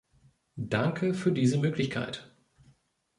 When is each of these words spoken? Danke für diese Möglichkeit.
Danke 0.55 1.13
für 1.13 1.31
diese 1.31 1.59
Möglichkeit. 1.59 2.35